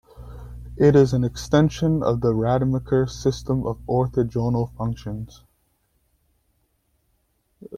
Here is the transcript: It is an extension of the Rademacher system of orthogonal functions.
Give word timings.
It 0.77 0.95
is 0.95 1.13
an 1.13 1.23
extension 1.23 2.01
of 2.01 2.21
the 2.21 2.33
Rademacher 2.33 3.05
system 3.05 3.67
of 3.67 3.77
orthogonal 3.85 4.75
functions. 4.75 5.43